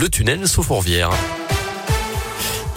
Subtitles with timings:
[0.00, 1.10] le tunnel sous Fourvière.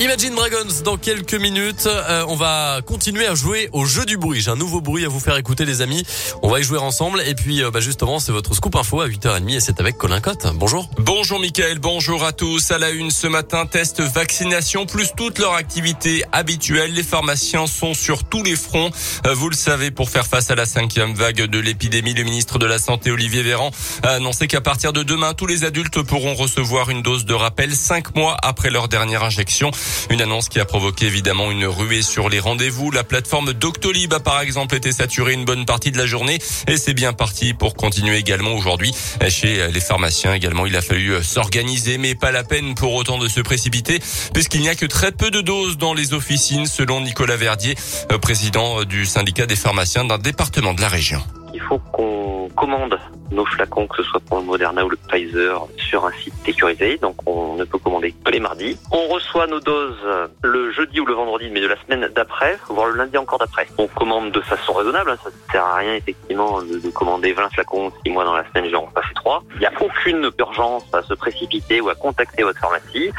[0.03, 1.87] Imagine Dragons dans quelques minutes.
[1.87, 4.41] Euh, on va continuer à jouer au jeu du bruit.
[4.41, 6.03] J'ai un nouveau bruit à vous faire écouter les amis.
[6.41, 7.21] On va y jouer ensemble.
[7.25, 10.19] Et puis euh, bah, justement c'est votre scoop info à 8h30 et c'est avec Colin
[10.19, 10.45] Cotte.
[10.55, 10.89] Bonjour.
[10.97, 12.71] Bonjour Mickaël, bonjour à tous.
[12.71, 16.91] À la une ce matin, test vaccination plus toute leur activité habituelle.
[16.91, 18.91] Les pharmaciens sont sur tous les fronts.
[19.25, 22.59] Euh, vous le savez, pour faire face à la cinquième vague de l'épidémie, le ministre
[22.59, 23.71] de la Santé Olivier Véran
[24.03, 27.73] a annoncé qu'à partir de demain, tous les adultes pourront recevoir une dose de rappel
[27.73, 29.71] cinq mois après leur dernière injection.
[30.09, 32.91] Une annonce qui a provoqué évidemment une ruée sur les rendez-vous.
[32.91, 36.77] La plateforme Doctolib a par exemple été saturée une bonne partie de la journée et
[36.77, 38.93] c'est bien parti pour continuer également aujourd'hui.
[39.29, 43.27] Chez les pharmaciens également, il a fallu s'organiser mais pas la peine pour autant de
[43.27, 43.99] se précipiter
[44.33, 47.75] puisqu'il n'y a que très peu de doses dans les officines selon Nicolas Verdier,
[48.21, 51.21] président du syndicat des pharmaciens d'un département de la région.
[51.63, 52.99] Il faut qu'on commande
[53.31, 56.97] nos flacons, que ce soit pour le Moderna ou le Pfizer, sur un site sécurisé.
[56.97, 58.77] Donc on ne peut commander que les mardis.
[58.91, 60.05] On reçoit nos doses
[60.43, 63.65] le jeudi ou le vendredi, mais de la semaine d'après, voire le lundi encore d'après.
[63.77, 65.11] On commande de façon raisonnable.
[65.11, 65.17] Hein.
[65.23, 68.69] Ça ne sert à rien effectivement de, commander 20 flacons si moi dans la semaine
[68.69, 69.43] j'en pas fait 3.
[69.55, 73.11] Il n'y a aucune urgence à se précipiter ou à contacter votre pharmacie.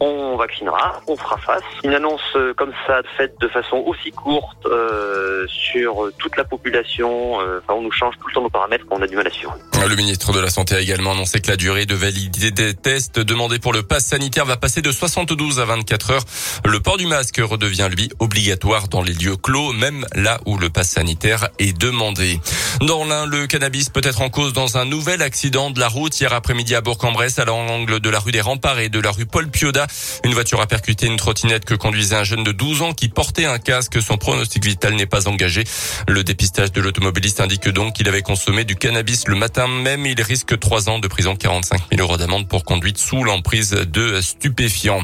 [0.00, 1.62] On vaccinera, on fera face.
[1.84, 7.60] Une annonce comme ça faite de façon aussi courte euh, sur toute la population, euh,
[7.74, 9.56] on nous change tout le temps nos paramètres qu'on a du mal suivre.
[9.86, 13.18] Le ministre de la Santé a également annoncé que la durée de validité des tests
[13.18, 16.24] demandés pour le pass sanitaire va passer de 72 à 24 heures.
[16.64, 20.70] Le port du masque redevient lui obligatoire dans les lieux clos, même là où le
[20.70, 22.40] pass sanitaire est demandé.
[22.80, 26.18] Dans l'un, le cannabis peut être en cause dans un nouvel accident de la route
[26.18, 29.26] hier après-midi à Bourg-en-Bresse, à l'angle de la rue des Remparts et de la rue
[29.26, 29.86] Paul Pioda.
[30.24, 33.46] Une voiture a percuté une trottinette que conduisait un jeune de 12 ans qui portait
[33.46, 34.00] un casque.
[34.00, 35.64] Son pronostic vital n'est pas engagé.
[36.08, 40.06] Le dépistage de l'automobiliste indique donc qu'il avait consommé du cannabis le matin même.
[40.06, 44.20] Il risque 3 ans de prison, 45 000 euros d'amende pour conduite sous l'emprise de
[44.20, 45.00] stupéfiants.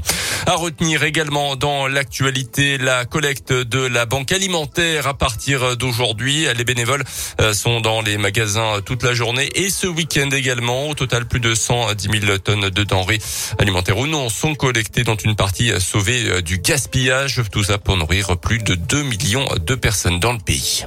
[0.47, 6.47] À retenir également dans l'actualité la collecte de la banque alimentaire à partir d'aujourd'hui.
[6.57, 7.05] Les bénévoles
[7.41, 10.89] euh, sont dans les magasins toute la journée et ce week-end également.
[10.89, 13.21] Au total, plus de 110 000 tonnes de denrées
[13.59, 17.43] alimentaires ou non sont collectées, dont une partie sauvée euh, du gaspillage.
[17.51, 20.85] Tout ça pour nourrir plus de 2 millions de personnes dans le pays.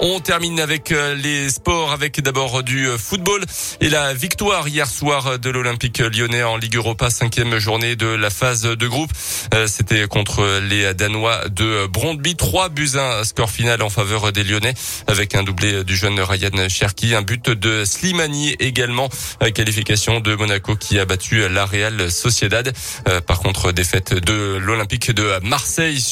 [0.00, 3.44] On termine avec euh, les sports, avec d'abord du euh, football
[3.80, 8.30] et la victoire hier soir de l'Olympique lyonnais en Ligue Europa, cinquième journée de la
[8.30, 9.10] phase de groupe.
[9.54, 12.36] Euh, c'était contre les Danois de Brondby.
[12.36, 14.74] Trois buts, un score final en faveur des Lyonnais
[15.08, 19.08] avec un doublé du jeune Ryan Cherki, un but de Slimani également,
[19.52, 22.72] qualification de Monaco qui a battu la Real Sociedad.
[23.26, 26.04] Par contre, défaite de l'Olympique de Marseille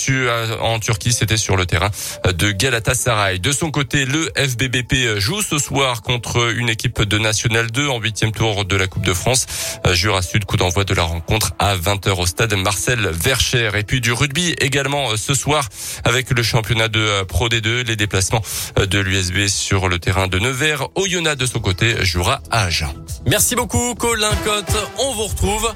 [0.61, 1.91] en Turquie, c'était sur le terrain
[2.25, 3.39] de Galatasaray.
[3.39, 8.01] De son côté, le FBBP joue ce soir contre une équipe de National 2 en
[8.01, 9.45] huitième tour de la Coupe de France.
[9.93, 13.73] Jura Sud, coup d'envoi de la rencontre à 20h au stade Marcel Vercher.
[13.75, 15.69] Et puis du rugby également ce soir
[16.05, 18.41] avec le championnat de Pro D2, les déplacements
[18.79, 20.89] de l'USB sur le terrain de Nevers.
[20.95, 22.95] Oyonnax de son côté jouera à Agen.
[23.27, 24.89] Merci beaucoup Colin Cotte.
[25.01, 25.71] On vous retrouve